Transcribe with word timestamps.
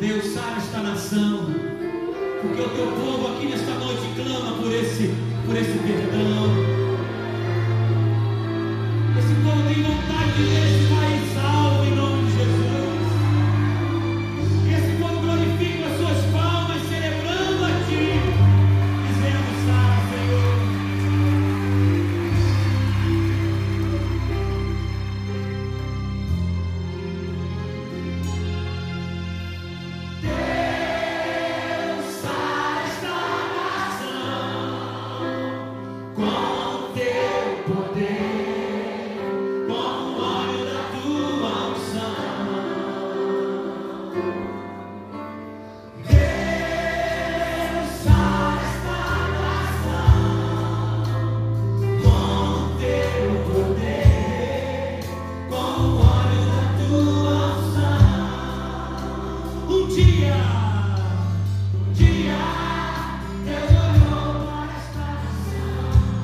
Deus, 0.00 0.24
sara 0.32 0.56
esta 0.56 0.78
nação. 0.78 1.46
Porque 2.40 2.62
o 2.62 2.68
teu 2.70 2.86
povo 2.86 3.34
aqui 3.34 3.46
nesta 3.50 3.72
noite 3.72 4.00
clama 4.16 4.56
por 4.56 4.72
esse, 4.72 5.14
por 5.44 5.54
esse 5.54 5.78
perdão. 5.78 6.46
Esse 9.18 9.34
povo 9.44 9.62
tem 9.68 9.82
vontade 9.82 10.32
de 10.32 10.42
ver 10.42 10.99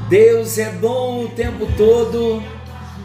Deus 0.09 0.57
é 0.57 0.71
bom 0.71 1.25
o 1.25 1.29
tempo 1.31 1.67
todo 1.77 2.41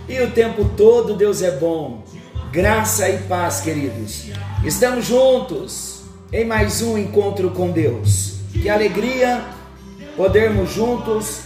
e 0.07 0.21
o 0.21 0.29
tempo 0.29 0.65
todo 0.77 1.15
Deus 1.15 1.41
é 1.41 1.49
bom. 1.49 2.03
Graça 2.51 3.09
e 3.09 3.17
paz, 3.23 3.61
queridos. 3.61 4.27
Estamos 4.63 5.07
juntos 5.07 6.03
em 6.31 6.45
mais 6.45 6.83
um 6.83 6.99
encontro 6.99 7.49
com 7.49 7.71
Deus. 7.71 8.35
Que 8.53 8.69
alegria 8.69 9.43
podermos 10.15 10.71
juntos 10.73 11.39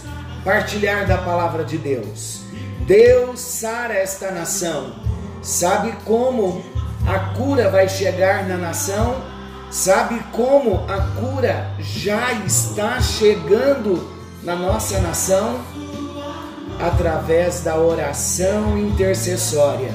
partilhar 0.44 1.06
da 1.06 1.16
palavra 1.16 1.64
de 1.64 1.78
Deus. 1.78 2.42
Deus 2.86 3.40
sara 3.40 3.94
esta 3.94 4.30
nação. 4.30 4.94
Sabe 5.40 5.92
como 6.04 6.62
a 7.06 7.18
cura 7.34 7.70
vai 7.70 7.88
chegar 7.88 8.46
na 8.46 8.58
nação? 8.58 9.22
Sabe 9.70 10.20
como 10.32 10.84
a 10.86 11.00
cura 11.18 11.70
já 11.80 12.34
está 12.44 13.00
chegando 13.00 14.15
na 14.42 14.56
nossa 14.56 15.00
nação? 15.00 15.60
Através 16.78 17.60
da 17.60 17.78
oração 17.78 18.78
intercessória, 18.78 19.94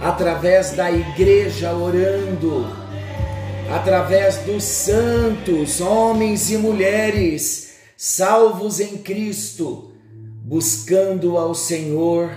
através 0.00 0.72
da 0.72 0.90
igreja 0.90 1.72
orando, 1.72 2.66
através 3.74 4.38
dos 4.38 4.62
santos, 4.64 5.80
homens 5.80 6.50
e 6.50 6.58
mulheres 6.58 7.74
salvos 7.96 8.80
em 8.80 8.98
Cristo, 8.98 9.92
buscando 10.44 11.36
ao 11.36 11.54
Senhor 11.54 12.30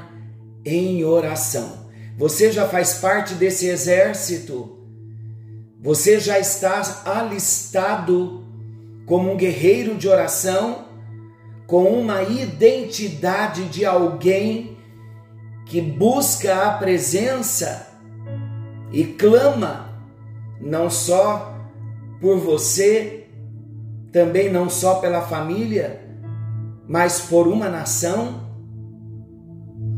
em 0.65 1.03
oração. 1.03 1.87
Você 2.17 2.51
já 2.51 2.67
faz 2.67 2.95
parte 2.95 3.33
desse 3.33 3.67
exército? 3.67 4.79
Você 5.81 6.19
já 6.19 6.37
está 6.39 7.03
alistado 7.05 8.40
como 9.11 9.33
um 9.33 9.35
guerreiro 9.35 9.95
de 9.95 10.07
oração, 10.07 10.85
com 11.67 11.83
uma 11.83 12.23
identidade 12.23 13.65
de 13.65 13.85
alguém 13.85 14.77
que 15.65 15.81
busca 15.81 16.69
a 16.69 16.77
presença 16.77 17.89
e 18.89 19.03
clama 19.03 20.01
não 20.61 20.89
só 20.89 21.53
por 22.21 22.37
você, 22.37 23.27
também 24.13 24.49
não 24.49 24.69
só 24.69 25.01
pela 25.01 25.23
família, 25.23 26.07
mas 26.87 27.19
por 27.19 27.49
uma 27.49 27.67
nação. 27.67 28.49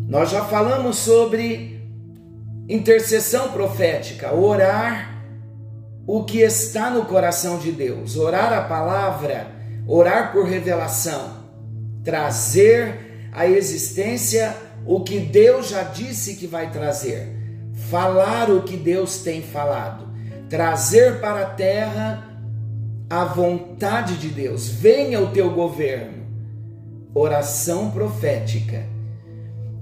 Nós 0.07 0.31
já 0.31 0.43
falamos 0.43 0.97
sobre 0.97 1.87
intercessão 2.67 3.51
profética, 3.51 4.33
orar 4.33 5.12
o 6.05 6.23
que 6.23 6.39
está 6.39 6.89
no 6.89 7.05
coração 7.05 7.57
de 7.57 7.71
Deus, 7.71 8.17
orar 8.17 8.51
a 8.51 8.61
palavra, 8.61 9.47
orar 9.87 10.31
por 10.31 10.45
revelação, 10.45 11.43
trazer 12.03 13.29
à 13.31 13.47
existência 13.47 14.55
o 14.85 15.01
que 15.01 15.19
Deus 15.19 15.69
já 15.69 15.83
disse 15.83 16.35
que 16.35 16.45
vai 16.45 16.71
trazer, 16.71 17.29
falar 17.89 18.49
o 18.49 18.63
que 18.63 18.75
Deus 18.75 19.19
tem 19.19 19.41
falado, 19.41 20.09
trazer 20.49 21.21
para 21.21 21.41
a 21.43 21.49
terra 21.49 22.29
a 23.09 23.23
vontade 23.25 24.17
de 24.17 24.29
Deus. 24.29 24.67
Venha 24.67 25.21
o 25.21 25.31
teu 25.31 25.51
governo. 25.51 26.23
Oração 27.13 27.91
profética. 27.91 28.85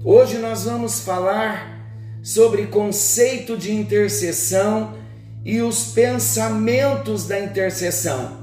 Hoje 0.04 0.36
nós 0.38 0.64
vamos 0.64 1.00
falar 1.00 1.80
sobre 2.22 2.66
conceito 2.66 3.56
de 3.56 3.72
intercessão 3.72 5.01
e 5.44 5.60
os 5.60 5.86
pensamentos 5.86 7.26
da 7.26 7.38
intercessão. 7.40 8.42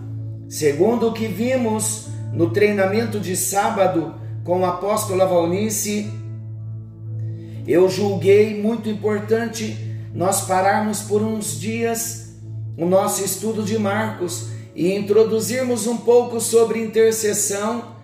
Segundo 0.50 1.08
o 1.08 1.14
que 1.14 1.28
vimos 1.28 2.08
no 2.34 2.50
treinamento 2.50 3.20
de 3.20 3.36
sábado 3.36 4.16
com 4.44 4.62
o 4.62 4.66
apóstolo 4.66 5.28
Valnice, 5.28 6.12
eu 7.68 7.88
julguei 7.88 8.62
muito 8.62 8.90
importante 8.90 9.78
nós 10.14 10.42
pararmos 10.42 11.02
por 11.02 11.22
uns 11.22 11.60
dias 11.60 12.34
o 12.78 12.86
nosso 12.86 13.24
estudo 13.24 13.64
de 13.64 13.78
Marcos 13.78 14.48
e 14.76 14.94
introduzirmos 14.94 15.86
um 15.88 15.98
pouco 15.98 16.40
sobre 16.40 16.82
intercessão 16.82 17.96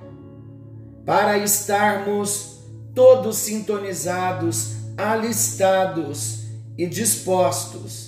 para 1.06 1.38
estarmos 1.38 2.60
todos 2.94 3.38
sintonizados, 3.38 4.76
alistados 4.98 6.46
e 6.78 6.86
dispostos 6.86 8.05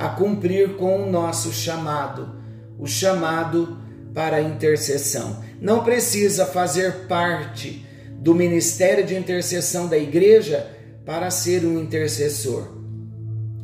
a 0.00 0.08
cumprir 0.08 0.76
com 0.76 1.02
o 1.02 1.10
nosso 1.10 1.52
chamado, 1.52 2.34
o 2.78 2.86
chamado 2.86 3.76
para 4.14 4.38
a 4.38 4.42
intercessão. 4.42 5.44
Não 5.60 5.84
precisa 5.84 6.46
fazer 6.46 7.06
parte 7.06 7.86
do 8.12 8.34
ministério 8.34 9.04
de 9.04 9.14
intercessão 9.14 9.88
da 9.88 9.98
igreja 9.98 10.66
para 11.04 11.30
ser 11.30 11.66
um 11.66 11.78
intercessor. 11.78 12.66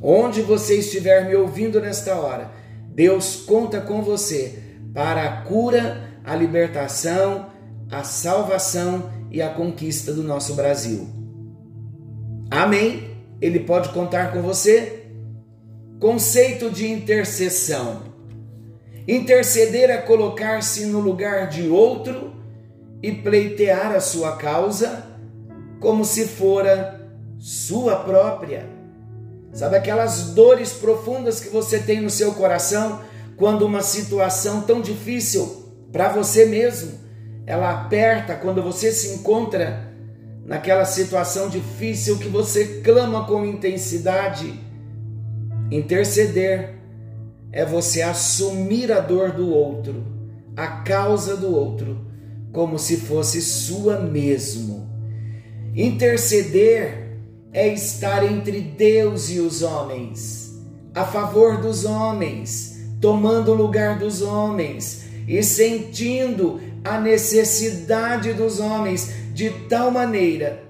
Onde 0.03 0.43
você 0.43 0.79
estiver 0.79 1.27
me 1.27 1.35
ouvindo 1.35 1.81
nesta 1.81 2.15
hora, 2.17 2.51
Deus 2.95 3.37
conta 3.37 3.81
com 3.81 4.03
você 4.03 4.59
para 4.93 5.25
a 5.25 5.41
cura, 5.41 6.21
a 6.23 6.37
libertação, 6.37 7.47
a 7.91 8.05
salvação 8.05 9.11
e 9.31 9.41
a 9.41 9.49
conquista 9.49 10.13
do 10.13 10.23
nosso 10.23 10.53
Brasil. 10.53 11.09
Amém? 12.51 13.17
Ele 13.41 13.61
pode 13.61 13.89
contar 13.89 14.33
com 14.35 14.43
você? 14.43 15.06
Conceito 15.99 16.71
de 16.71 16.91
intercessão. 16.91 18.03
Interceder 19.09 19.89
é 19.89 19.97
colocar-se 19.97 20.85
no 20.85 21.01
lugar 21.01 21.49
de 21.49 21.69
outro 21.69 22.35
e 23.03 23.13
pleitear 23.13 23.95
a 23.95 24.01
sua 24.01 24.37
causa 24.37 25.07
como 25.81 26.05
se 26.05 26.27
fora 26.27 27.09
sua 27.39 27.97
própria. 27.97 28.69
Sabe 29.55 29.77
aquelas 29.77 30.35
dores 30.35 30.75
profundas 30.75 31.41
que 31.41 31.49
você 31.49 31.79
tem 31.79 32.03
no 32.03 32.11
seu 32.11 32.35
coração 32.35 33.01
quando 33.35 33.65
uma 33.65 33.81
situação 33.81 34.61
tão 34.61 34.83
difícil 34.83 35.73
para 35.91 36.11
você 36.11 36.45
mesmo, 36.45 36.93
ela 37.47 37.71
aperta 37.71 38.35
quando 38.35 38.63
você 38.63 38.93
se 38.93 39.15
encontra 39.15 39.95
naquela 40.45 40.85
situação 40.85 41.49
difícil 41.49 42.19
que 42.19 42.29
você 42.29 42.83
clama 42.85 43.27
com 43.27 43.47
intensidade. 43.47 44.66
Interceder 45.71 46.77
é 47.51 47.65
você 47.65 48.01
assumir 48.01 48.93
a 48.93 49.01
dor 49.01 49.33
do 49.33 49.51
outro, 49.51 50.05
a 50.57 50.69
causa 50.69 51.37
do 51.37 51.53
outro, 51.53 52.07
como 52.53 52.79
se 52.79 52.99
fosse 52.99 53.43
sua 53.43 53.99
mesmo. 53.99 54.89
Interceder 55.75 57.19
é 57.53 57.67
estar 57.67 58.25
entre 58.25 58.61
Deus 58.61 59.29
e 59.31 59.41
os 59.41 59.63
homens, 59.63 60.55
a 60.95 61.05
favor 61.05 61.61
dos 61.61 61.85
homens, 61.85 62.79
tomando 63.01 63.51
o 63.51 63.57
lugar 63.57 63.99
dos 63.99 64.23
homens 64.23 65.07
e 65.27 65.43
sentindo 65.43 66.61
a 66.85 67.01
necessidade 67.01 68.33
dos 68.35 68.61
homens 68.61 69.13
de 69.35 69.51
tal 69.69 69.91
maneira 69.91 70.63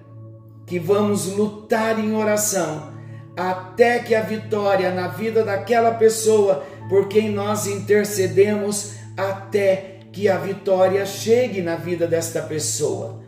que 0.65 0.79
vamos 0.79 1.27
lutar 1.27 2.03
em 2.03 2.15
oração 2.15 2.96
até 3.37 3.99
que 3.99 4.15
a 4.15 4.23
vitória 4.23 4.91
na 4.91 5.09
vida 5.09 5.45
daquela 5.45 5.93
pessoa 5.93 6.65
por 6.89 7.09
quem 7.09 7.31
nós 7.31 7.67
intercedemos, 7.67 8.93
até 9.17 9.99
que 10.13 10.29
a 10.29 10.39
vitória 10.39 11.05
chegue 11.05 11.61
na 11.61 11.77
vida 11.77 12.07
desta 12.07 12.41
pessoa. 12.41 13.23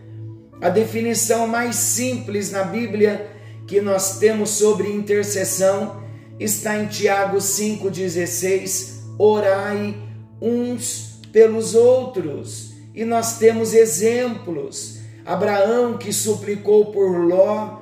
A 0.60 0.69
definição 0.69 1.46
mais 1.46 1.76
simples 1.76 2.50
na 2.50 2.64
Bíblia 2.64 3.28
que 3.66 3.81
nós 3.81 4.19
temos 4.19 4.50
sobre 4.50 4.90
intercessão 4.90 6.02
está 6.40 6.78
em 6.78 6.87
Tiago 6.87 7.37
5,16: 7.37 9.02
orai 9.19 9.94
uns 10.40 11.20
pelos 11.32 11.75
outros. 11.75 12.72
E 12.94 13.04
nós 13.04 13.38
temos 13.38 13.75
exemplos. 13.75 14.99
Abraão 15.25 15.99
que 15.99 16.12
suplicou 16.12 16.87
por 16.87 17.19
Ló, 17.19 17.77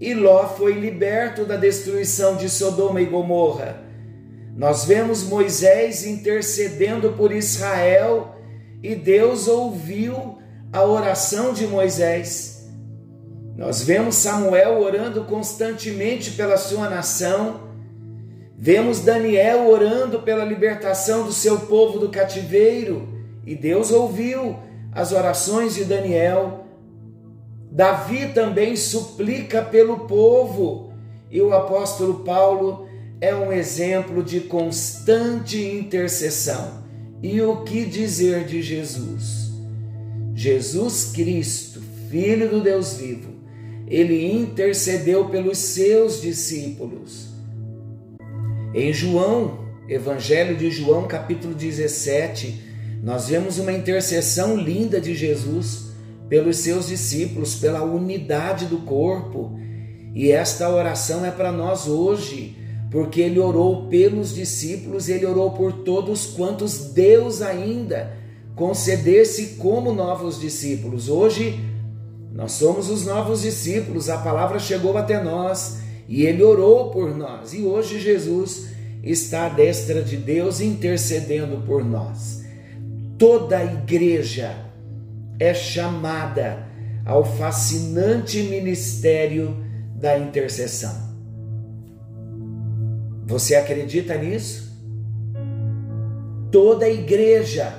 e 0.00 0.14
Ló 0.14 0.48
foi 0.48 0.72
liberto 0.72 1.44
da 1.44 1.56
destruição 1.56 2.36
de 2.36 2.48
Sodoma 2.48 3.00
e 3.00 3.06
Gomorra. 3.06 3.82
Nós 4.56 4.84
vemos 4.84 5.22
Moisés 5.22 6.06
intercedendo 6.06 7.12
por 7.12 7.32
Israel 7.32 8.36
e 8.82 8.94
Deus 8.94 9.48
ouviu 9.48 10.38
a 10.72 10.84
oração 10.84 11.52
de 11.52 11.66
Moisés. 11.66 12.68
Nós 13.56 13.82
vemos 13.82 14.16
Samuel 14.16 14.80
orando 14.80 15.24
constantemente 15.24 16.32
pela 16.32 16.58
sua 16.58 16.90
nação. 16.90 17.60
Vemos 18.58 19.00
Daniel 19.00 19.68
orando 19.68 20.20
pela 20.20 20.44
libertação 20.44 21.24
do 21.24 21.32
seu 21.32 21.60
povo 21.60 21.98
do 21.98 22.10
cativeiro 22.10 23.08
e 23.46 23.54
Deus 23.54 23.90
ouviu 23.90 24.58
as 24.92 25.12
orações 25.12 25.74
de 25.74 25.84
Daniel. 25.84 26.65
Davi 27.76 28.28
também 28.32 28.74
suplica 28.74 29.60
pelo 29.60 30.06
povo 30.06 30.94
e 31.30 31.42
o 31.42 31.52
apóstolo 31.52 32.20
Paulo 32.20 32.88
é 33.20 33.34
um 33.34 33.52
exemplo 33.52 34.24
de 34.24 34.40
constante 34.40 35.62
intercessão. 35.62 36.82
E 37.22 37.38
o 37.42 37.64
que 37.64 37.84
dizer 37.84 38.46
de 38.46 38.62
Jesus? 38.62 39.50
Jesus 40.34 41.10
Cristo, 41.12 41.82
Filho 42.08 42.48
do 42.48 42.62
Deus 42.62 42.94
vivo, 42.94 43.28
ele 43.86 44.32
intercedeu 44.32 45.28
pelos 45.28 45.58
seus 45.58 46.22
discípulos. 46.22 47.26
Em 48.72 48.90
João, 48.90 49.66
Evangelho 49.86 50.56
de 50.56 50.70
João, 50.70 51.06
capítulo 51.06 51.54
17, 51.54 52.58
nós 53.02 53.28
vemos 53.28 53.58
uma 53.58 53.72
intercessão 53.72 54.56
linda 54.56 54.98
de 54.98 55.14
Jesus 55.14 55.85
pelos 56.28 56.58
seus 56.58 56.88
discípulos, 56.88 57.54
pela 57.54 57.82
unidade 57.82 58.66
do 58.66 58.78
corpo. 58.78 59.58
E 60.14 60.30
esta 60.30 60.68
oração 60.68 61.24
é 61.24 61.30
para 61.30 61.52
nós 61.52 61.86
hoje, 61.86 62.56
porque 62.90 63.20
ele 63.20 63.38
orou 63.38 63.88
pelos 63.88 64.34
discípulos, 64.34 65.08
ele 65.08 65.26
orou 65.26 65.50
por 65.50 65.72
todos 65.72 66.26
quantos 66.26 66.92
Deus 66.92 67.42
ainda 67.42 68.16
concedesse 68.54 69.56
como 69.58 69.92
novos 69.92 70.40
discípulos. 70.40 71.08
Hoje 71.08 71.60
nós 72.32 72.52
somos 72.52 72.90
os 72.90 73.04
novos 73.04 73.42
discípulos, 73.42 74.08
a 74.08 74.18
palavra 74.18 74.58
chegou 74.58 74.96
até 74.96 75.22
nós 75.22 75.78
e 76.08 76.24
ele 76.24 76.42
orou 76.42 76.90
por 76.90 77.14
nós. 77.14 77.52
E 77.52 77.62
hoje 77.62 78.00
Jesus 78.00 78.68
está 79.02 79.46
à 79.46 79.48
destra 79.48 80.02
de 80.02 80.16
Deus 80.16 80.60
intercedendo 80.60 81.62
por 81.66 81.84
nós. 81.84 82.44
Toda 83.18 83.58
a 83.58 83.64
igreja 83.64 84.65
é 85.38 85.52
chamada 85.54 86.66
ao 87.04 87.24
fascinante 87.24 88.42
ministério 88.42 89.56
da 89.94 90.18
intercessão. 90.18 90.94
Você 93.26 93.54
acredita 93.54 94.16
nisso? 94.16 94.66
Toda 96.50 96.86
a 96.86 96.90
igreja 96.90 97.72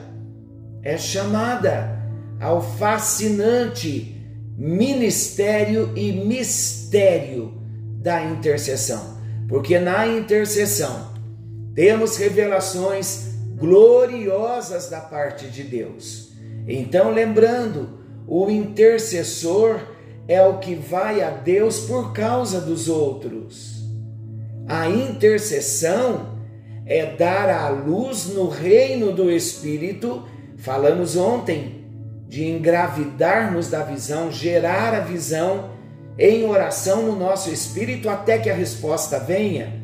é 0.83 0.97
chamada 0.97 1.97
ao 2.39 2.61
fascinante 2.61 4.15
ministério 4.57 5.91
e 5.95 6.11
mistério 6.11 7.53
da 8.01 8.23
intercessão, 8.23 9.17
porque 9.47 9.79
na 9.79 10.07
intercessão 10.07 11.13
temos 11.73 12.17
revelações 12.17 13.35
gloriosas 13.55 14.89
da 14.89 14.99
parte 14.99 15.47
de 15.47 15.63
Deus 15.63 16.36
então, 16.67 17.11
lembrando, 17.11 17.99
o 18.27 18.49
intercessor 18.49 19.79
é 20.27 20.45
o 20.45 20.59
que 20.59 20.75
vai 20.75 21.21
a 21.21 21.29
Deus 21.29 21.79
por 21.81 22.11
causa 22.11 22.59
dos 22.59 22.89
outros. 22.89 23.85
A 24.67 24.89
intercessão 24.89 26.37
é 26.85 27.15
dar 27.15 27.49
a 27.49 27.69
luz 27.69 28.27
no 28.27 28.49
reino 28.49 29.13
do 29.13 29.31
Espírito. 29.31 30.25
Falamos 30.57 31.15
ontem 31.15 31.85
de 32.27 32.45
engravidarmos 32.45 33.69
da 33.69 33.83
visão, 33.83 34.29
gerar 34.29 34.93
a 34.93 34.99
visão 34.99 35.69
em 36.19 36.43
oração 36.45 37.03
no 37.03 37.15
nosso 37.15 37.49
espírito 37.49 38.09
até 38.09 38.37
que 38.37 38.49
a 38.49 38.55
resposta 38.55 39.19
venha. 39.19 39.81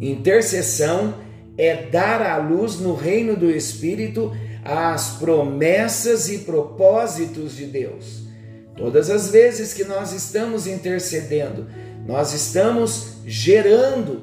Intercessão 0.00 1.14
é 1.56 1.86
dar 1.86 2.22
a 2.22 2.36
luz 2.36 2.78
no 2.78 2.94
reino 2.94 3.34
do 3.36 3.50
Espírito 3.50 4.32
às 4.64 5.16
promessas 5.18 6.28
e 6.28 6.38
propósitos 6.38 7.56
de 7.56 7.66
Deus. 7.66 8.22
Todas 8.76 9.10
as 9.10 9.30
vezes 9.30 9.74
que 9.74 9.84
nós 9.84 10.12
estamos 10.12 10.66
intercedendo, 10.66 11.66
nós 12.06 12.32
estamos 12.32 13.18
gerando, 13.26 14.22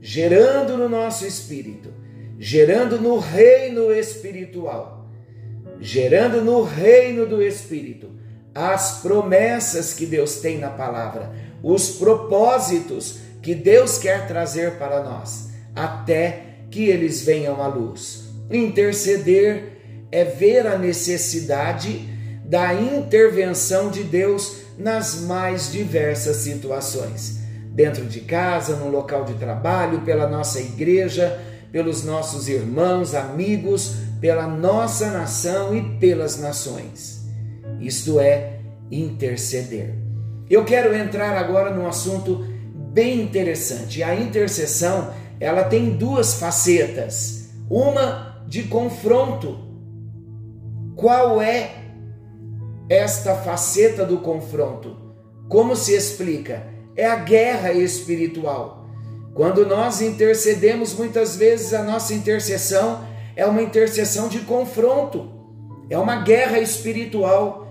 gerando 0.00 0.76
no 0.76 0.88
nosso 0.88 1.26
espírito, 1.26 1.92
gerando 2.38 3.00
no 3.00 3.18
reino 3.18 3.92
espiritual, 3.92 5.08
gerando 5.80 6.42
no 6.42 6.62
reino 6.62 7.26
do 7.26 7.42
espírito 7.42 8.10
as 8.54 9.00
promessas 9.02 9.94
que 9.94 10.06
Deus 10.06 10.36
tem 10.36 10.58
na 10.58 10.70
palavra, 10.70 11.32
os 11.62 11.90
propósitos 11.90 13.18
que 13.42 13.54
Deus 13.54 13.98
quer 13.98 14.28
trazer 14.28 14.78
para 14.78 15.02
nós, 15.02 15.50
até 15.74 16.58
que 16.70 16.84
eles 16.84 17.24
venham 17.24 17.60
à 17.60 17.66
luz. 17.66 18.23
Interceder 18.50 20.06
é 20.10 20.24
ver 20.24 20.66
a 20.66 20.78
necessidade 20.78 22.08
da 22.44 22.74
intervenção 22.74 23.90
de 23.90 24.04
Deus 24.04 24.58
nas 24.78 25.20
mais 25.22 25.72
diversas 25.72 26.36
situações. 26.36 27.40
Dentro 27.70 28.04
de 28.04 28.20
casa, 28.20 28.76
no 28.76 28.88
local 28.88 29.24
de 29.24 29.34
trabalho, 29.34 30.02
pela 30.02 30.28
nossa 30.28 30.60
igreja, 30.60 31.40
pelos 31.72 32.04
nossos 32.04 32.48
irmãos, 32.48 33.14
amigos, 33.14 33.96
pela 34.20 34.46
nossa 34.46 35.10
nação 35.10 35.76
e 35.76 35.98
pelas 35.98 36.38
nações. 36.38 37.24
Isto 37.80 38.20
é 38.20 38.60
interceder. 38.90 39.94
Eu 40.48 40.64
quero 40.64 40.94
entrar 40.94 41.36
agora 41.36 41.74
num 41.74 41.86
assunto 41.86 42.46
bem 42.92 43.22
interessante. 43.22 44.02
A 44.02 44.14
intercessão, 44.14 45.12
ela 45.40 45.64
tem 45.64 45.96
duas 45.96 46.34
facetas. 46.34 47.48
Uma 47.68 48.33
de 48.46 48.64
confronto. 48.64 49.58
Qual 50.96 51.40
é 51.42 51.70
esta 52.88 53.34
faceta 53.36 54.04
do 54.04 54.18
confronto? 54.18 54.96
Como 55.48 55.74
se 55.74 55.94
explica? 55.94 56.66
É 56.96 57.06
a 57.06 57.16
guerra 57.16 57.72
espiritual. 57.72 58.88
Quando 59.34 59.66
nós 59.66 60.00
intercedemos, 60.00 60.94
muitas 60.94 61.36
vezes 61.36 61.74
a 61.74 61.82
nossa 61.82 62.14
intercessão 62.14 63.04
é 63.34 63.44
uma 63.44 63.62
intercessão 63.62 64.28
de 64.28 64.40
confronto, 64.40 65.28
é 65.90 65.98
uma 65.98 66.22
guerra 66.22 66.60
espiritual, 66.60 67.66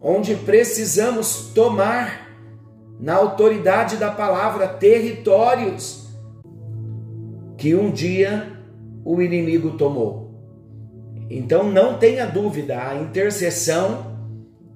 onde 0.00 0.34
precisamos 0.34 1.50
tomar, 1.54 2.24
na 2.98 3.16
autoridade 3.16 3.96
da 3.96 4.10
palavra, 4.10 4.68
territórios 4.68 6.08
que 7.58 7.74
um 7.74 7.90
dia 7.90 8.53
o 9.04 9.20
inimigo 9.20 9.72
tomou. 9.72 10.24
Então 11.28 11.70
não 11.70 11.98
tenha 11.98 12.26
dúvida, 12.26 12.88
a 12.88 12.96
intercessão, 12.96 14.14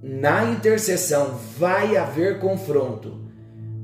na 0.03 0.45
intercessão 0.45 1.39
vai 1.59 1.97
haver 1.97 2.39
confronto, 2.39 3.21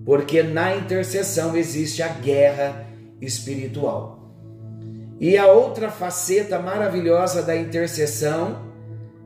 porque 0.04 0.42
na 0.42 0.76
intercessão 0.76 1.56
existe 1.56 2.02
a 2.02 2.08
guerra 2.08 2.86
espiritual. 3.20 4.14
E 5.20 5.38
a 5.38 5.46
outra 5.46 5.90
faceta 5.90 6.58
maravilhosa 6.58 7.42
da 7.42 7.56
intercessão 7.56 8.64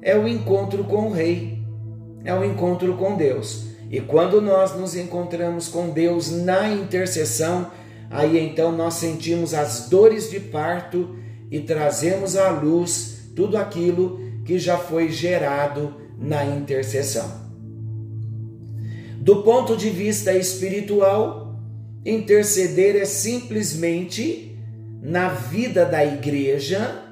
é 0.03 0.17
o 0.17 0.29
encontro 0.29 0.85
com 0.85 1.09
o 1.09 1.13
Rei, 1.13 1.59
é 2.25 2.35
o 2.35 2.45
encontro 2.45 2.95
com 2.97 3.17
Deus. 3.17 3.67
E 3.91 4.01
quando 4.01 4.41
nós 4.43 4.77
nos 4.77 4.95
encontramos 4.95 5.69
com 5.69 5.89
Deus 5.89 6.31
na 6.31 6.69
intercessão, 6.69 7.71
aí 8.11 8.39
então 8.39 8.73
nós 8.73 8.95
sentimos 8.95 9.55
as 9.55 9.89
dores 9.89 10.31
de 10.31 10.41
parto 10.41 11.17
e 11.51 11.61
trazemos 11.61 12.37
à 12.37 12.51
luz 12.51 13.31
tudo 13.35 13.57
aquilo 13.57 14.21
que 14.45 14.59
já 14.59 14.79
foi 14.79 15.11
gerado 15.11 15.95
na 16.19 16.45
intercessão. 16.45 17.49
Do 19.19 19.43
ponto 19.43 19.77
de 19.77 19.91
vista 19.91 20.33
espiritual, 20.33 21.55
interceder 22.05 22.97
é 22.97 23.05
simplesmente 23.05 24.59
na 25.03 25.29
vida 25.29 25.85
da 25.85 26.05
igreja 26.05 27.05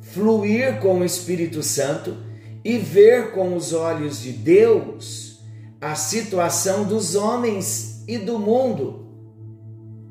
fluir 0.00 0.80
com 0.80 0.98
o 0.98 1.04
Espírito 1.04 1.62
Santo 1.62 2.16
e 2.64 2.76
ver 2.76 3.32
com 3.32 3.54
os 3.54 3.72
olhos 3.72 4.20
de 4.20 4.32
Deus 4.32 5.38
a 5.80 5.94
situação 5.94 6.84
dos 6.84 7.14
homens 7.14 8.02
e 8.08 8.18
do 8.18 8.38
mundo. 8.38 9.07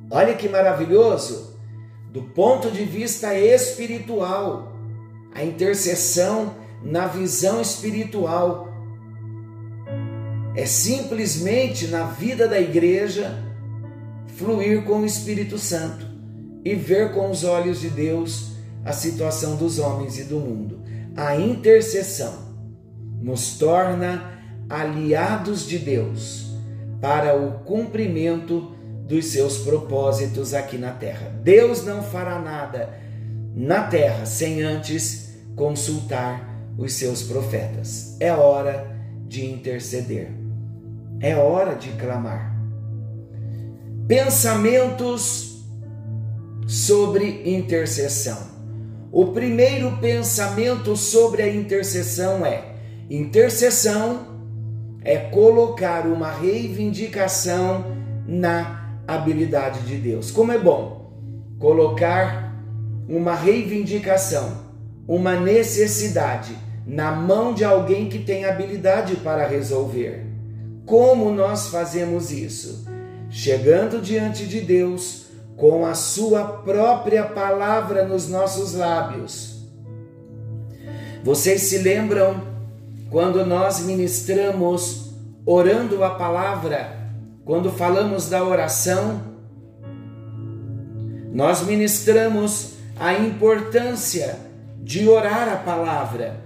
Olha 0.09 0.33
que 0.35 0.47
maravilhoso! 0.47 1.57
Do 2.11 2.23
ponto 2.23 2.71
de 2.71 2.83
vista 2.83 3.37
espiritual, 3.37 4.73
a 5.33 5.43
intercessão 5.43 6.55
na 6.81 7.07
visão 7.07 7.61
espiritual 7.61 8.69
é 10.55 10.65
simplesmente 10.65 11.87
na 11.87 12.05
vida 12.05 12.47
da 12.47 12.59
igreja 12.59 13.43
fluir 14.37 14.83
com 14.83 15.01
o 15.01 15.05
Espírito 15.05 15.57
Santo 15.57 16.07
e 16.63 16.73
ver 16.73 17.13
com 17.13 17.29
os 17.29 17.43
olhos 17.43 17.81
de 17.81 17.89
Deus 17.89 18.53
a 18.83 18.93
situação 18.93 19.55
dos 19.57 19.77
homens 19.77 20.17
e 20.17 20.23
do 20.23 20.39
mundo. 20.39 20.81
A 21.15 21.35
intercessão 21.35 22.55
nos 23.21 23.57
torna 23.57 24.31
aliados 24.69 25.67
de 25.67 25.77
Deus 25.77 26.47
para 27.01 27.35
o 27.35 27.59
cumprimento 27.59 28.76
dos 29.07 29.27
seus 29.27 29.59
propósitos 29.59 30.53
aqui 30.53 30.77
na 30.77 30.91
terra. 30.91 31.31
Deus 31.41 31.85
não 31.85 32.03
fará 32.03 32.39
nada 32.39 32.89
na 33.55 33.83
terra 33.83 34.25
sem 34.25 34.61
antes 34.61 35.37
consultar 35.55 36.47
os 36.77 36.93
seus 36.93 37.23
profetas. 37.23 38.17
É 38.19 38.33
hora 38.33 38.95
de 39.25 39.45
interceder. 39.45 40.29
É 41.21 41.35
hora 41.35 41.75
de 41.75 41.89
clamar. 41.93 42.55
Pensamentos 44.07 45.65
sobre 46.67 47.41
intercessão. 47.45 48.37
O 49.11 49.27
primeiro 49.27 49.97
pensamento 49.97 50.95
sobre 50.97 51.41
a 51.41 51.47
intercessão 51.53 52.45
é: 52.45 52.75
intercessão 53.09 54.37
é 55.01 55.17
colocar 55.17 56.05
uma 56.05 56.29
reivindicação 56.29 57.85
na 58.27 58.76
habilidade 59.07 59.81
de 59.81 59.95
Deus. 59.95 60.29
Como 60.29 60.51
é 60.51 60.59
bom 60.59 61.11
colocar 61.59 62.53
uma 63.07 63.33
reivindicação, 63.33 64.65
uma 65.07 65.35
necessidade 65.35 66.55
na 66.85 67.11
mão 67.11 67.53
de 67.53 67.63
alguém 67.63 68.09
que 68.09 68.19
tem 68.19 68.45
habilidade 68.45 69.15
para 69.17 69.47
resolver. 69.47 70.25
Como 70.85 71.31
nós 71.31 71.67
fazemos 71.67 72.31
isso? 72.31 72.85
Chegando 73.29 74.01
diante 74.01 74.45
de 74.45 74.61
Deus, 74.61 75.27
com 75.57 75.85
a 75.85 75.93
Sua 75.93 76.43
própria 76.45 77.23
palavra 77.23 78.05
nos 78.05 78.29
nossos 78.29 78.73
lábios. 78.73 79.57
Vocês 81.23 81.63
se 81.63 81.79
lembram 81.79 82.41
quando 83.09 83.45
nós 83.45 83.81
ministramos 83.81 85.13
orando 85.45 86.03
a 86.03 86.11
palavra, 86.11 86.96
quando 87.47 87.71
falamos 87.71 88.27
da 88.29 88.43
oração? 88.43 89.21
Nós 91.31 91.61
ministramos 91.61 92.73
a 92.99 93.13
importância 93.13 94.37
de 94.83 95.07
orar 95.07 95.47
a 95.47 95.55
palavra. 95.55 96.41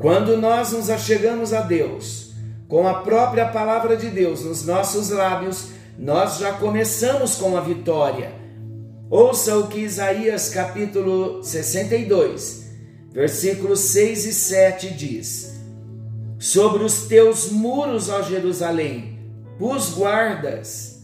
Quando 0.00 0.38
nós 0.38 0.72
nos 0.72 0.88
achegamos 0.88 1.52
a 1.52 1.60
Deus, 1.60 2.32
com 2.66 2.88
a 2.88 3.02
própria 3.02 3.46
palavra 3.46 3.94
de 3.94 4.08
Deus 4.08 4.42
nos 4.42 4.64
nossos 4.64 5.10
lábios, 5.10 5.68
nós 5.98 6.38
já 6.38 6.54
começamos 6.54 7.36
com 7.36 7.58
a 7.58 7.60
vitória. 7.60 8.32
Ouça 9.10 9.54
o 9.58 9.66
que 9.66 9.80
Isaías 9.80 10.48
capítulo 10.48 11.44
62, 11.44 12.70
versículos 13.12 13.80
6 13.80 14.24
e 14.24 14.32
7 14.32 14.94
diz: 14.94 15.53
Sobre 16.44 16.84
os 16.84 17.04
teus 17.04 17.50
muros, 17.50 18.10
ó 18.10 18.20
Jerusalém, 18.20 19.18
pus 19.58 19.94
guardas, 19.94 21.02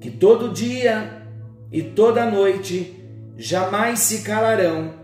que 0.00 0.10
todo 0.10 0.54
dia 0.54 1.22
e 1.70 1.82
toda 1.82 2.24
noite 2.24 2.98
jamais 3.36 3.98
se 3.98 4.22
calarão. 4.22 4.94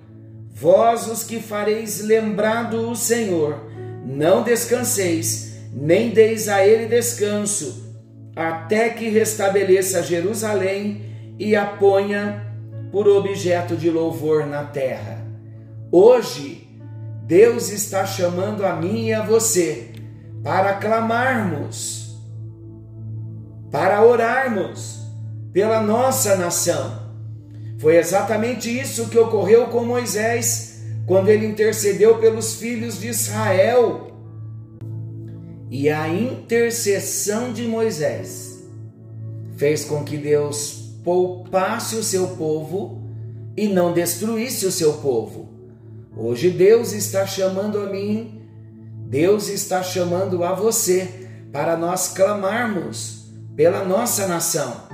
Vós 0.50 1.06
os 1.08 1.22
que 1.22 1.40
fareis 1.40 2.00
lembrado 2.00 2.88
o 2.88 2.96
Senhor, 2.96 3.66
não 4.02 4.42
descanseis, 4.42 5.58
nem 5.74 6.08
deis 6.08 6.48
a 6.48 6.66
ele 6.66 6.86
descanso 6.86 7.94
até 8.34 8.88
que 8.88 9.10
restabeleça 9.10 10.02
Jerusalém 10.02 11.02
e 11.38 11.54
a 11.54 11.66
ponha 11.66 12.50
por 12.90 13.06
objeto 13.06 13.76
de 13.76 13.90
louvor 13.90 14.46
na 14.46 14.64
terra. 14.64 15.22
Hoje, 15.92 16.65
Deus 17.26 17.70
está 17.70 18.06
chamando 18.06 18.64
a 18.64 18.76
mim 18.76 19.06
e 19.06 19.12
a 19.12 19.20
você 19.20 19.90
para 20.44 20.74
clamarmos, 20.74 22.16
para 23.68 24.04
orarmos 24.04 25.00
pela 25.52 25.80
nossa 25.80 26.36
nação. 26.36 27.04
Foi 27.80 27.96
exatamente 27.96 28.70
isso 28.70 29.08
que 29.08 29.18
ocorreu 29.18 29.66
com 29.66 29.84
Moisés 29.84 30.84
quando 31.04 31.28
ele 31.28 31.46
intercedeu 31.46 32.18
pelos 32.18 32.54
filhos 32.54 33.00
de 33.00 33.08
Israel 33.08 34.12
e 35.68 35.88
a 35.88 36.08
intercessão 36.08 37.52
de 37.52 37.66
Moisés 37.66 38.64
fez 39.56 39.84
com 39.84 40.04
que 40.04 40.16
Deus 40.16 40.94
poupasse 41.02 41.96
o 41.96 42.04
seu 42.04 42.28
povo 42.28 43.02
e 43.56 43.66
não 43.66 43.92
destruísse 43.92 44.64
o 44.64 44.70
seu 44.70 44.94
povo. 44.94 45.55
Hoje 46.18 46.48
Deus 46.48 46.92
está 46.92 47.26
chamando 47.26 47.78
a 47.78 47.90
mim, 47.90 48.42
Deus 49.06 49.48
está 49.48 49.82
chamando 49.82 50.42
a 50.44 50.54
você 50.54 51.28
para 51.52 51.76
nós 51.76 52.08
clamarmos 52.08 53.26
pela 53.54 53.84
nossa 53.84 54.26
nação, 54.26 54.88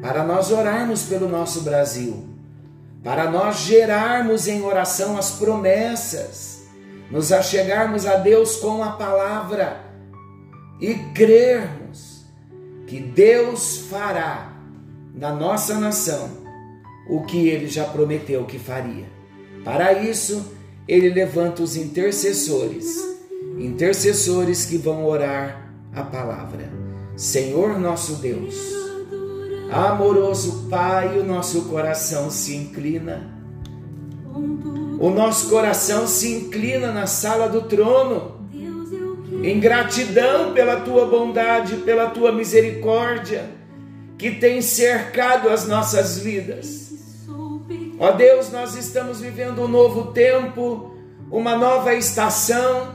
para 0.00 0.22
nós 0.22 0.52
orarmos 0.52 1.02
pelo 1.06 1.28
nosso 1.28 1.62
Brasil, 1.62 2.28
para 3.02 3.28
nós 3.28 3.62
gerarmos 3.62 4.46
em 4.46 4.62
oração 4.62 5.18
as 5.18 5.32
promessas, 5.32 6.62
nos 7.10 7.32
achegarmos 7.32 8.06
a 8.06 8.14
Deus 8.14 8.54
com 8.54 8.80
a 8.82 8.92
palavra 8.92 9.80
e 10.80 10.94
crermos 11.14 12.26
que 12.86 13.00
Deus 13.00 13.78
fará 13.90 14.52
na 15.12 15.32
nossa 15.32 15.80
nação 15.80 16.30
o 17.10 17.22
que 17.22 17.48
ele 17.48 17.66
já 17.66 17.84
prometeu 17.84 18.44
que 18.44 18.58
faria. 18.58 19.23
Para 19.64 19.94
isso, 19.94 20.52
ele 20.86 21.08
levanta 21.08 21.62
os 21.62 21.74
intercessores, 21.76 22.98
intercessores 23.58 24.66
que 24.66 24.76
vão 24.76 25.06
orar 25.06 25.72
a 25.94 26.02
palavra. 26.02 26.70
Senhor 27.16 27.78
nosso 27.78 28.16
Deus, 28.16 28.54
amoroso 29.70 30.66
Pai, 30.68 31.18
o 31.18 31.24
nosso 31.24 31.62
coração 31.62 32.30
se 32.30 32.54
inclina. 32.54 33.32
O 34.98 35.10
nosso 35.10 35.48
coração 35.48 36.06
se 36.06 36.32
inclina 36.32 36.92
na 36.92 37.06
sala 37.06 37.48
do 37.48 37.62
trono 37.62 38.34
em 39.42 39.60
gratidão 39.60 40.52
pela 40.54 40.80
tua 40.80 41.06
bondade, 41.06 41.76
pela 41.78 42.08
tua 42.08 42.32
misericórdia 42.32 43.50
que 44.16 44.30
tem 44.30 44.62
cercado 44.62 45.48
as 45.48 45.66
nossas 45.66 46.18
vidas. 46.18 46.93
Ó 47.98 48.12
Deus, 48.12 48.50
nós 48.50 48.74
estamos 48.74 49.20
vivendo 49.20 49.62
um 49.62 49.68
novo 49.68 50.12
tempo, 50.12 50.94
uma 51.30 51.56
nova 51.56 51.94
estação. 51.94 52.94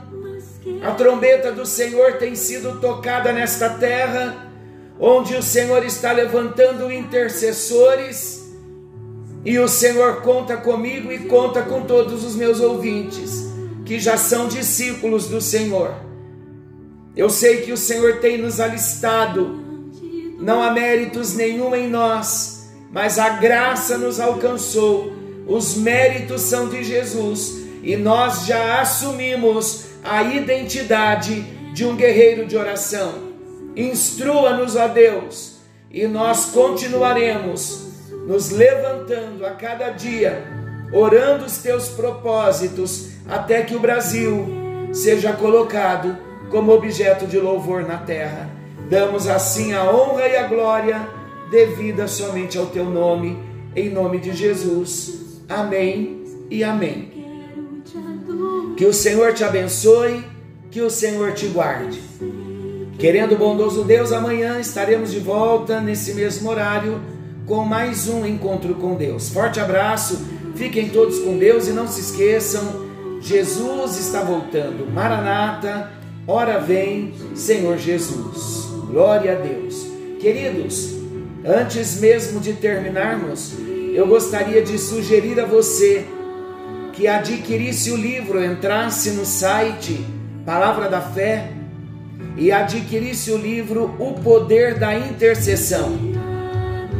A 0.82 0.92
trombeta 0.92 1.52
do 1.52 1.64
Senhor 1.64 2.18
tem 2.18 2.34
sido 2.34 2.80
tocada 2.80 3.32
nesta 3.32 3.70
terra, 3.70 4.50
onde 4.98 5.34
o 5.34 5.42
Senhor 5.42 5.84
está 5.84 6.12
levantando 6.12 6.92
intercessores, 6.92 8.40
e 9.44 9.58
o 9.58 9.68
Senhor 9.68 10.20
conta 10.20 10.56
comigo 10.56 11.10
e 11.10 11.20
conta 11.20 11.62
com 11.62 11.82
todos 11.82 12.24
os 12.24 12.36
meus 12.36 12.60
ouvintes, 12.60 13.46
que 13.86 13.98
já 13.98 14.16
são 14.16 14.48
discípulos 14.48 15.28
do 15.28 15.40
Senhor 15.40 16.10
eu 17.16 17.28
sei 17.28 17.62
que 17.62 17.72
o 17.72 17.76
Senhor 17.76 18.18
tem 18.20 18.38
nos 18.38 18.60
alistado, 18.60 19.60
não 20.38 20.62
há 20.62 20.70
méritos 20.70 21.34
nenhum 21.34 21.74
em 21.74 21.88
nós, 21.88 22.59
mas 22.92 23.18
a 23.18 23.30
graça 23.30 23.96
nos 23.96 24.18
alcançou, 24.18 25.12
os 25.46 25.76
méritos 25.76 26.42
são 26.42 26.68
de 26.68 26.82
Jesus 26.82 27.60
e 27.82 27.96
nós 27.96 28.46
já 28.46 28.80
assumimos 28.80 29.86
a 30.04 30.22
identidade 30.22 31.42
de 31.72 31.84
um 31.84 31.96
guerreiro 31.96 32.46
de 32.46 32.56
oração. 32.56 33.30
Instrua-nos, 33.76 34.76
ó 34.76 34.88
Deus, 34.88 35.58
e 35.90 36.06
nós 36.06 36.46
continuaremos 36.46 37.88
nos 38.26 38.50
levantando 38.50 39.46
a 39.46 39.50
cada 39.50 39.90
dia, 39.90 40.44
orando 40.92 41.44
os 41.44 41.58
teus 41.58 41.88
propósitos, 41.88 43.10
até 43.28 43.62
que 43.62 43.74
o 43.74 43.80
Brasil 43.80 44.46
seja 44.92 45.32
colocado 45.32 46.18
como 46.50 46.72
objeto 46.72 47.26
de 47.26 47.38
louvor 47.38 47.86
na 47.86 47.98
terra. 47.98 48.50
Damos 48.88 49.28
assim 49.28 49.72
a 49.72 49.88
honra 49.88 50.26
e 50.26 50.36
a 50.36 50.48
glória 50.48 51.19
devida 51.50 52.06
somente 52.06 52.56
ao 52.56 52.66
teu 52.66 52.84
nome, 52.84 53.38
em 53.74 53.90
nome 53.90 54.18
de 54.18 54.32
Jesus. 54.32 55.42
Amém 55.48 56.24
e 56.50 56.62
amém. 56.62 57.10
Que 58.76 58.86
o 58.86 58.92
Senhor 58.92 59.34
te 59.34 59.44
abençoe, 59.44 60.24
que 60.70 60.80
o 60.80 60.88
Senhor 60.88 61.32
te 61.32 61.46
guarde. 61.46 62.00
Querendo 62.98 63.34
o 63.34 63.38
bondoso 63.38 63.82
Deus, 63.82 64.12
amanhã 64.12 64.60
estaremos 64.60 65.10
de 65.10 65.18
volta 65.18 65.80
nesse 65.80 66.14
mesmo 66.14 66.50
horário 66.50 67.00
com 67.46 67.64
mais 67.64 68.08
um 68.08 68.24
encontro 68.24 68.74
com 68.74 68.94
Deus. 68.94 69.28
Forte 69.30 69.58
abraço, 69.58 70.24
fiquem 70.54 70.88
todos 70.90 71.18
com 71.18 71.36
Deus 71.36 71.66
e 71.66 71.72
não 71.72 71.88
se 71.88 72.00
esqueçam, 72.00 72.88
Jesus 73.20 73.98
está 73.98 74.22
voltando. 74.22 74.90
Maranata, 74.90 75.90
ora 76.26 76.58
vem, 76.58 77.12
Senhor 77.34 77.76
Jesus. 77.76 78.68
Glória 78.90 79.32
a 79.32 79.34
Deus. 79.34 79.86
Queridos, 80.20 80.94
antes 81.44 82.00
mesmo 82.00 82.40
de 82.40 82.52
terminarmos, 82.52 83.54
eu 83.94 84.06
gostaria 84.06 84.62
de 84.62 84.78
sugerir 84.78 85.40
a 85.40 85.46
você 85.46 86.06
que 86.92 87.06
adquirisse 87.06 87.90
o 87.90 87.96
livro, 87.96 88.44
entrasse 88.44 89.10
no 89.12 89.24
site 89.24 90.04
Palavra 90.44 90.88
da 90.88 91.00
Fé 91.00 91.50
e 92.36 92.50
adquirisse 92.52 93.30
o 93.30 93.36
livro 93.36 93.94
O 93.98 94.14
Poder 94.14 94.78
da 94.78 94.94
Intercessão. 94.96 95.98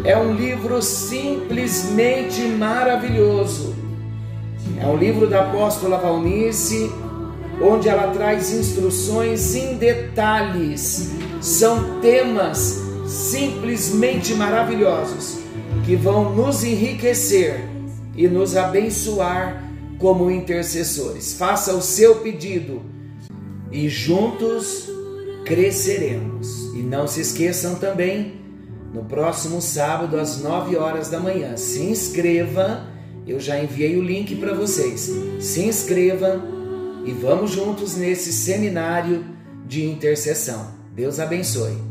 É 0.05 0.17
um 0.17 0.35
livro 0.35 0.81
simplesmente 0.81 2.41
maravilhoso. 2.43 3.75
É 4.81 4.87
um 4.87 4.97
livro 4.97 5.27
da 5.27 5.43
apóstola 5.43 5.99
Valnice, 5.99 6.91
onde 7.61 7.89
ela 7.89 8.13
traz 8.13 8.53
instruções 8.53 9.55
em 9.55 9.77
detalhes 9.77 11.11
são 11.41 12.01
temas 12.01 12.90
simplesmente 13.11 14.35
maravilhosos 14.35 15.38
que 15.85 15.97
vão 15.97 16.35
nos 16.35 16.62
enriquecer 16.62 17.61
e 18.17 18.29
nos 18.29 18.57
abençoar 18.57 19.69
como 19.99 20.31
intercessores. 20.31 21.35
Faça 21.35 21.75
o 21.75 21.83
seu 21.83 22.17
pedido 22.17 22.83
e 23.73 23.88
juntos 23.88 24.88
cresceremos. 25.45 26.73
E 26.75 26.83
não 26.83 27.09
se 27.09 27.21
esqueçam 27.21 27.75
também, 27.75 28.40
no 28.95 29.05
próximo 29.05 29.61
sábado 29.61 30.19
às 30.19 30.40
9 30.40 30.76
horas 30.76 31.09
da 31.09 31.19
manhã, 31.19 31.57
se 31.57 31.83
inscreva. 31.83 32.87
Eu 33.26 33.40
já 33.40 33.62
enviei 33.62 33.97
o 33.97 34.02
link 34.02 34.37
para 34.37 34.55
vocês. 34.55 35.11
Se 35.40 35.62
inscreva 35.62 36.40
e 37.05 37.11
vamos 37.11 37.50
juntos 37.50 37.97
nesse 37.97 38.33
seminário 38.33 39.25
de 39.67 39.85
intercessão. 39.85 40.69
Deus 40.95 41.19
abençoe. 41.19 41.90